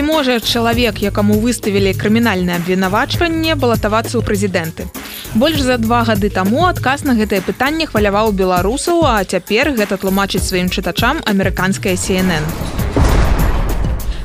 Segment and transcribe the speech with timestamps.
[0.00, 4.88] ці можа чалавек якаму выставілі крымінальнае абвінавачванне балатавацца ў прэзідэнты?
[5.36, 10.46] Больш за два гады таму адказ на гэтае пытанне хваляваў беларусаў а цяпер гэта тлумачыць
[10.48, 12.79] сваім чытачам амерыканская cnn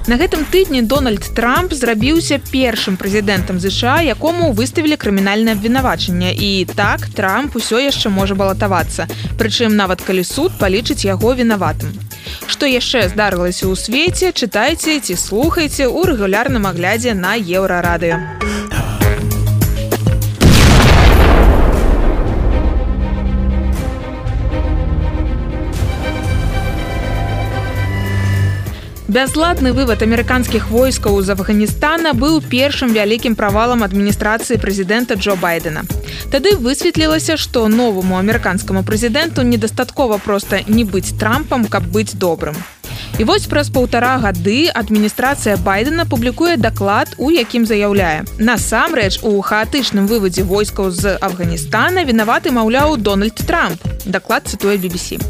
[0.08, 6.30] На гэтым тыдні Дональд Трамп зрабіўся першым прэзідэнтам ЗША, якому выставілі крымінальнае абвінавачанне.
[6.30, 9.10] І так Трамп усё яшчэ можа балатавацца.
[9.42, 11.90] Прычым нават калі суд палічыць яго вінаватым.
[12.46, 18.45] Што яшчэ здарылася ў свеце, чытайце ці слухайце ў рэгулярным аглядзе на еўрарадыё.
[29.08, 35.84] Бязладны вывод амерыканскіх войскаў з Афганістана быў першым вялікім правалам адміністрацыі прэзідэнта Джо байдена.
[36.34, 42.58] Тады высветлілася, што новаму амерыканскаму прэзідэнту недастаткова проста не быць трампам, каб быць добрым.
[43.22, 48.26] І вось праз паўтара гады адміністрацыя байдена публікуе даклад, у якім заяўляе.
[48.42, 53.78] Насамрэч у хаатычным вывадзе войскаў з Афганістана вінаваты маўляў Дональд Трамп.
[54.06, 55.22] Даклад цытуе BBC.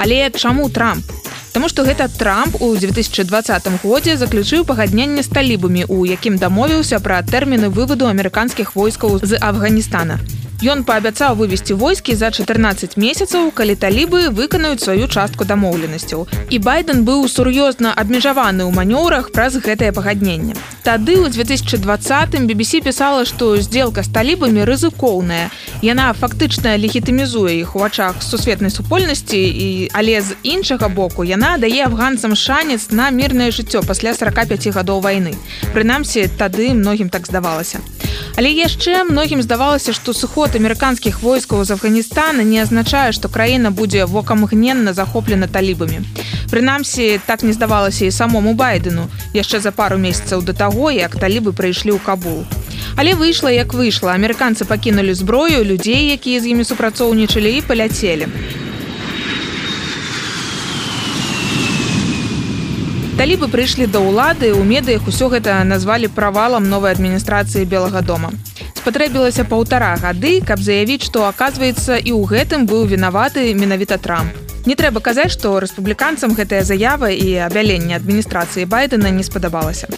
[0.00, 1.04] Але чаму Трамп?
[1.52, 7.22] Таму што гэта Трамп у 2020 годзе заключыў пагадненне з талібамі, у якім дамовіўся пра
[7.22, 10.20] тэрміны вываду амерыканскіх войскаў з Афганістана.
[10.58, 16.26] Ён паабяцаў вывесці войскі за 14 месяцаў, калі талібы выканаюць сваю частку дамоўленасцяў.
[16.50, 20.58] І байден быў сур'ёзна абмежаваны ў манёўрах праз гэтае пагадненне.
[20.82, 25.54] Тады ў 2020 BBC пісала, што сделка з талібамі рызыкоўная.
[25.78, 31.86] Яна фактычна легітымізуе іх у вачах сусветнай супольнасці і але з іншага боку яна дае
[31.86, 35.38] афганцам шанец на мірнае жыццё пасля 45 гадоў вайны.
[35.70, 37.78] Прынамсі тады многім так здавалася.
[38.38, 44.06] Але яшчэ многім здавалася, што сыход амерыканскіх войскаў з Афганістана не азначае, што краіна будзе
[44.06, 46.00] вокамгненна захоплена талібамі.
[46.50, 51.52] Прынамсі, так не здавалася і самому байдену яшчэ за пару месяцаў да таго, як талібы
[51.52, 52.46] прыйшлі ў кабул.
[52.96, 58.28] Але выйшла як выйшла, амерыканцы пакінулі зброю людзей, якія з імі супрацоўнічалі і паляцелі.
[63.18, 68.30] Талібы прыйшлі да ўлады у медыях усё гэта назвалі правалам новай адміністрацыі белага дома.
[68.88, 74.47] Спатрэбілася паўтара гады, каб заявіць, што аказваецца і ў гэтым быў вінаваты менавіта трамп.
[74.68, 79.88] Не трэба казаць, што рэспубліканцам гэтая заява і абяленне адміністрацыі байдена не спадабалася.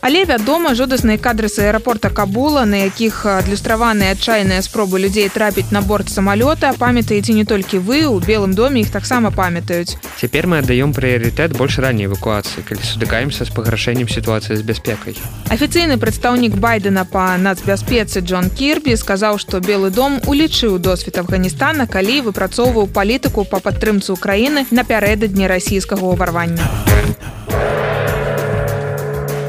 [0.00, 5.82] Але вядома, жудасныя кадры з аэрапорта Кабула, на якіх адлюстраваныя адчайныя спробы людзей трапіць на
[5.82, 9.96] борт самалёта, памятаеце не толькі вы, у белым доме іх таксама памятаюць.
[10.20, 15.20] Цяпер мы аддаём прыярытэт больш ранняй эвакуацыі, калі сутыкаемся з паграшэннем сітуацыі з бяспекай.
[15.52, 22.24] Афіцыйны прадстаўнік байдена па нацбяспецы Джон Кірбі сказаў, што белы дом улічыў досвед Афганістана, калі
[22.32, 26.64] выпрацоўваў палітыку па падтрымцы немцы Украіны напярэдадні расійскага ўварвання.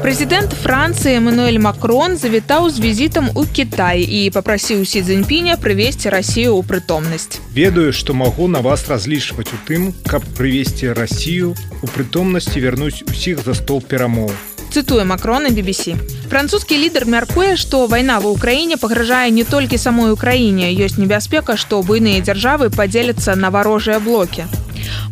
[0.02, 6.54] Прэзідэнт Францыі Эмануэль Макрон завітаў з візітам у Кітай і папрасіў сі дзеньпіня прывесці рассію
[6.54, 7.42] ў прытомнасць.
[7.50, 13.42] Ведаю, што магу на вас разлічваць у тым, каб прывесці рассію у прытомнасці вярнуць усіх
[13.42, 14.30] за стол перамоў
[14.76, 15.96] цытуе макрона BBC
[16.28, 20.68] французскі лідар мяркуе што вайна ва ўкраіне пагражае не толькі самой украіне.
[20.74, 24.44] Ёсць небяспека што буйныя дзяржавы падзеляцца на варожыя блокі.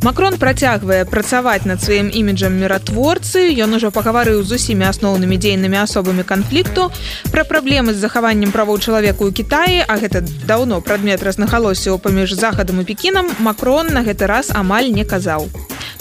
[0.05, 3.49] Макрон працягвае працаваць над сваім іміджам міратворцы.
[3.65, 6.91] Ён ужо пагаварыў з усімі асноўнымі дзейнымі асобамі канфлікту
[7.33, 12.83] пра праблемы з захаваннем правоў чалавеку ў Кіаі а гэта даўно прадмет разнагалосіў паміж захадам
[12.83, 13.33] і пекінам.
[13.39, 15.49] Макрон на гэты раз амаль не казаў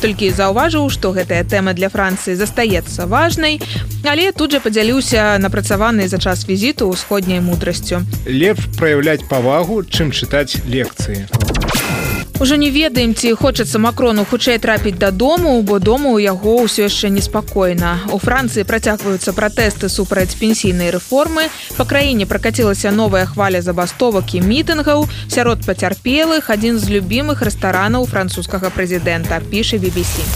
[0.04, 3.60] толькі заўважыў што гэтая тэма для францыі застаецца важнай
[4.04, 8.04] але тут жа падзяліўся напрацаванай за час візіту ўсходняй мудрасцю.
[8.28, 11.63] Лепш праяўляць павагу чым чытаць лекцыі
[12.44, 17.08] Ужо не ведаем ці хочацца макрону хутчэй трапіць дадому бо дома ў яго ўсё яшчэ
[17.08, 18.12] неспакойна.
[18.12, 21.48] У францыі працягваюцца пратэсты супраць пенсійнай рэформы.
[21.80, 25.08] Па краіне пракацілася новая хваля забастовак і мітынгаў.
[25.32, 30.28] Сярод пацярпелых адзін з любімых рэстаранаў французскага прэзідэнта піша BBC.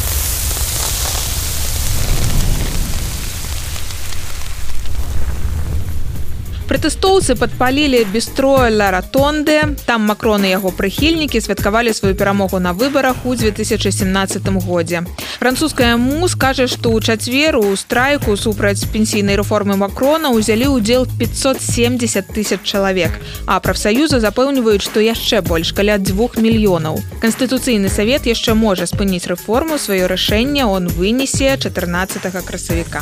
[6.68, 9.56] Пратэстоўцы падпалілі бістроя ля ратонды.
[9.88, 15.08] Там макроны яго прыхільнікі святкавалі сваю перамогу на выбарах у 2017 годзе.
[15.40, 22.36] Французская муз кажа, што ў чацверу у страйку супраць пенсійнай рэформы макрона ўзялі ўдзел 570
[22.36, 23.16] тысяч чалавек.
[23.48, 27.00] А прафсаюзы запэўніваюць, што яшчэ больш каля двух мільёнаў.
[27.24, 33.00] Канстытуцыйны савет яшчэ можа спыніць рэформу сваё рашэнне он вынесе 14 красавіка.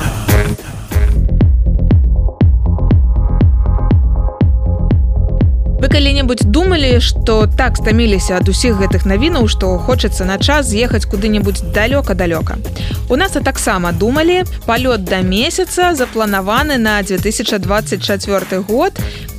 [5.96, 11.72] Калі-небудзь думалі, што так стаміліся ад усіх гэтых навінаў, што хочацца на час з'ехаць куды-небудзь
[11.72, 12.60] далёка-далёка.
[13.08, 18.92] У нас таксама думалі палёт да месяца запланаваны на 2024 год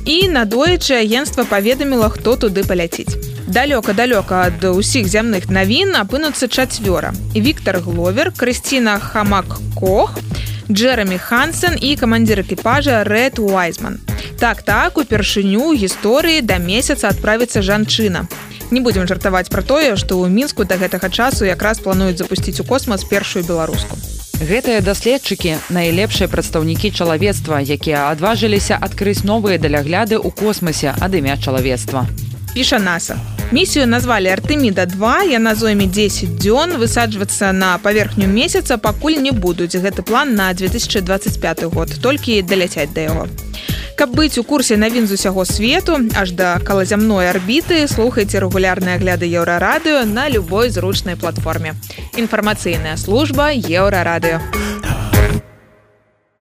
[0.05, 3.13] і надоечы агенцтва паведаміла хто туды паляціць.
[3.45, 7.13] Далёка-далёка ад усіх зямных навін апынуцца чацвёра.
[7.37, 10.17] Віктор гловер Крысціна хамак кох
[10.71, 14.01] Джерамі хансен і камандзір экіпажа рэд уайзман
[14.39, 18.27] так так упершыню гісторыі да месяца адправіцца жанчына
[18.71, 22.63] не будзем жартаваць пра тое што ў мінску да гэтага часу якраз плануюць запусціць у
[22.63, 23.97] космас першую беларуску
[24.37, 32.05] Гэтыя даследчыкі найлепшыя прадстаўнікі чалавецтва, якія адважыліся адкрыць новыя далягляды ў космасе ад імя чалавецтва.
[32.53, 33.17] Піша NASAа.
[33.51, 39.73] Місію назвалі Артеміда 2, яна зойме 10 дзён высаджвацца на паверхню месяца, пакуль не будуць
[39.73, 43.27] гэты план на 2025 год, толькі даляцяць да яго.
[43.97, 49.25] Каб быць у курсе навін з усяго свету, аж да калазямной арбіты, слухайце рэгулярныя агляды
[49.25, 51.73] еўрарадыё на любой зручнай платформе.
[52.13, 54.76] Інфармацыйная служба еўрарадыё.